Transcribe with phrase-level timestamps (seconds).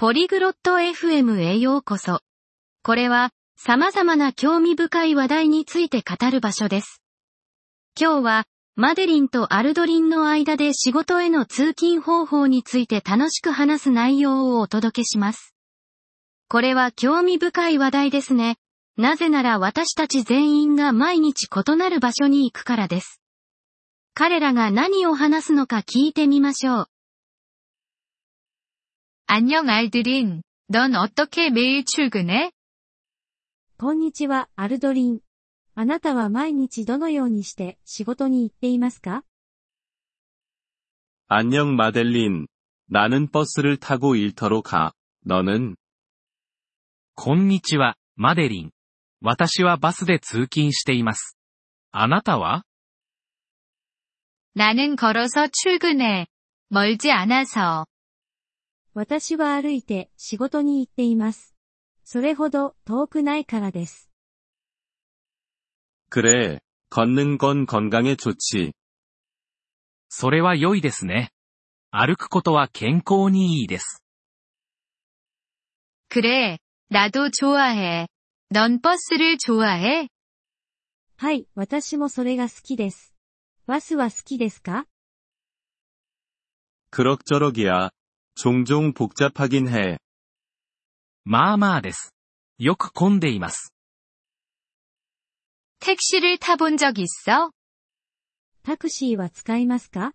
[0.00, 2.20] ポリグロット FM へようこそ。
[2.82, 7.02] これは、様々な興味深い話題について語る場所です。
[8.00, 8.44] 今日は、
[8.76, 15.54] マデリンとアルドリンの間で仕事への通勤方法について楽しく話す内容をお届けします。
[16.48, 18.56] これは興味深い話題ですね。
[18.96, 23.20] なぜなら私たち全員が毎日異なる場所に行くからです。
[24.14, 26.86] 彼らが何を話すのか聞いてみましょう。
[29.29, 32.51] 안녕 알드린, 넌 어떻게 매일 출근해?
[33.77, 35.19] こんにちは、アルドリン。
[35.73, 39.23] あなたは毎日どのようにして仕事に行っていますか
[41.27, 42.47] 안녕 마델린.
[42.87, 44.93] 나는 버스를 타고 일터로 가.
[45.25, 45.75] 너는?
[47.15, 48.71] こんにちは、マデリン。
[49.21, 51.37] 私はバスで通勤しています。
[51.91, 52.63] あなたは
[54.53, 56.27] 나는 걸어서 출근해.
[56.69, 57.85] 멀지 않아서.
[58.93, 61.55] 私は歩いて仕事に行っています。
[62.03, 64.09] それほど遠くないからです。
[66.09, 66.59] 그래.
[66.89, 68.71] 걷는 건 건강에 좋지.
[70.07, 71.31] それは良いですね。
[71.91, 74.01] 歩くことは健康にいいです。
[76.07, 78.07] 그래, 나도 좋아해.
[78.49, 80.07] 넌 버스를 좋아해?
[81.17, 83.13] はい、私もそれが好きです。
[83.65, 84.85] バスは好きですか
[86.91, 87.89] 그럭저럭이야.
[88.35, 89.99] 종종 복잡하긴 해.
[91.23, 92.13] まあまあです。
[92.57, 93.73] よく混んでいます。
[95.79, 97.51] 택시를 타본 적 있어?
[98.63, 100.11] タクシーは使いますか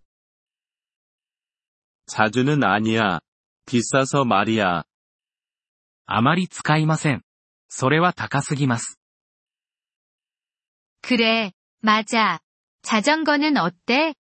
[2.07, 3.19] 자주는 아니야.
[3.65, 4.83] 비싸서 말이야.
[6.07, 7.21] あまり使いません。
[7.69, 8.97] それは高すぎます。
[11.01, 12.39] 그래, 맞아.
[12.83, 14.15] 자전거는 어때?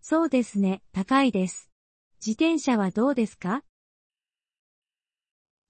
[0.00, 1.68] そうですね、高いです。
[2.24, 3.62] 自転車はどうですか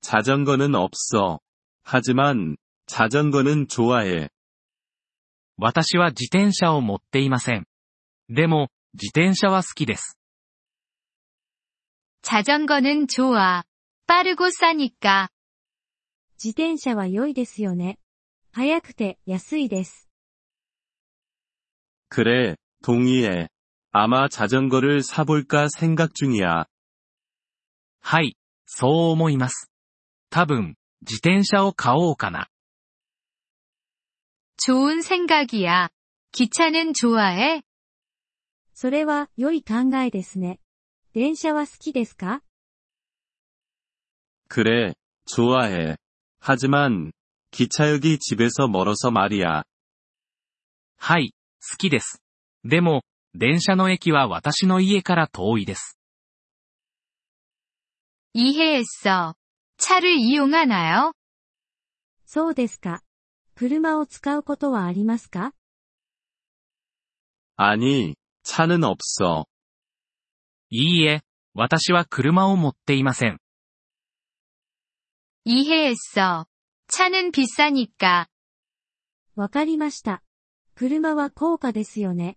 [0.01, 1.41] 자전거는 없어.
[1.83, 4.29] 하지만, 자전거는 좋아해.
[5.57, 7.67] 私は自転車を持っていません。
[8.29, 10.17] でも、自転車は好きです。
[12.23, 13.65] 자전거는 좋아.
[14.07, 15.29] 빠르고 싸니까.
[16.43, 17.99] 自転車は良いですよね。
[18.53, 20.09] 速くて安いです。
[22.09, 23.49] 그래, 동의해.
[23.93, 26.67] 아마 자전거를 사볼까 생각 중이야.
[28.01, 29.71] はい、そう思います。
[30.31, 32.49] 多分、自転車を買おうかな。
[34.57, 35.89] 좋은 생각이야.
[36.33, 37.63] 기차는 좋아해?
[38.75, 40.61] それは良い考えですね。
[41.13, 42.43] 電車は好きですか
[44.49, 44.95] 그래,
[45.27, 45.97] 좋아해.
[46.41, 47.13] 하지만,
[47.51, 49.65] 기차역이 집에서 멀어서 말이야.
[50.97, 52.23] はい、好きです。
[52.65, 53.03] でも、
[53.35, 55.99] 電車の駅は私の家から遠いです。
[58.35, 59.35] 이해했어.
[59.79, 61.13] 차를 이용하나요?
[62.25, 63.03] そうですか。
[63.55, 65.53] 車を使うことはありますか
[67.57, 69.47] 아니, 차는 없어.
[70.71, 71.23] いいえ、
[71.55, 73.39] 私は車を持っていません。
[75.45, 76.47] 이해했어.
[76.89, 78.29] 차는 비싸니까.
[79.35, 80.23] わかりました。
[80.75, 82.37] 車は高価ですよね。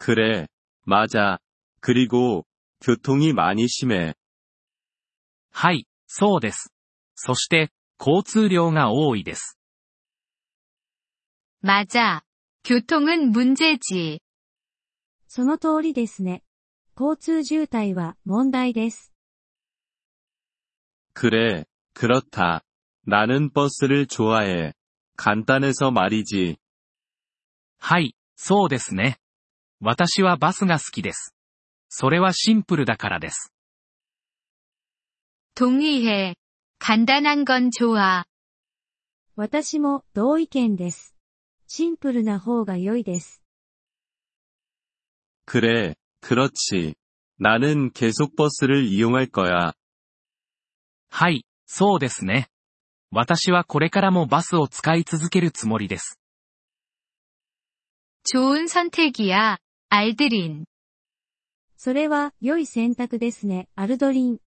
[0.00, 0.46] 그래,
[0.84, 1.38] 맞아.
[1.80, 2.44] 그리고,
[2.80, 4.14] 교통이 많이 심해.
[5.50, 6.72] はい、そうです。
[7.14, 9.58] そして、交通量が多いです。
[11.62, 12.22] 맞아.
[12.64, 14.20] 교통은 문제지.
[15.28, 16.42] その通りですね。
[16.98, 19.12] 交通渋滞は問題です。
[21.14, 21.64] 그래,
[21.94, 22.60] 그렇다.
[23.06, 24.74] 나는 버스를 좋아해.
[25.16, 26.56] 간단해서 말이지.
[27.78, 29.16] はい、そうですね。
[29.80, 31.34] 私はバスが好きです。
[31.88, 33.52] それはシンプルだからです。
[35.54, 36.34] 동의해.
[36.78, 38.24] 간단한 건 좋아.
[39.36, 41.14] 私も同意見です。
[41.68, 43.42] シンプルな方が良いです。
[45.46, 46.94] 그래, 그렇지.
[47.38, 49.74] 나는 계속 버스를 이용할 거야.
[51.08, 52.48] はい、そうですね。
[53.10, 56.18] 私はこれからもバスを使い続けるつもりです。
[58.24, 59.58] 좋은 선택이야.
[59.90, 60.64] 알드린.
[61.76, 64.38] それは良い選択ですね、アルドリン。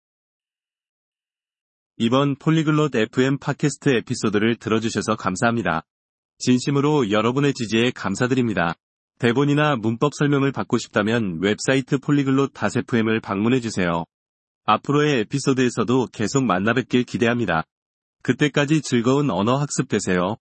[1.98, 5.84] 이번 폴리글롯 FM 팟캐스트 에피소드를 들어주셔서 감사합니다.
[6.38, 8.76] 진심으로 여러분의 지지에 감사드립니다.
[9.20, 14.06] 대본이나 문법 설명을 받고 싶다면 웹사이트 폴리글롯 FM을 방문해주세요.
[14.64, 17.64] 앞으로의 에피소드에서도 계속 만나뵙길 기대합니다.
[18.22, 20.38] 그때까지 즐거운 언어 학습 되세요.